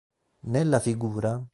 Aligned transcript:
Nella 0.49 0.79
fig. 0.79 1.47